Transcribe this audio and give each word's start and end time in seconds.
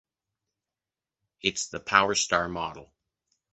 Its 1.43 1.67
the 1.67 1.79
Powerstar 1.79 2.49
model. 2.49 2.91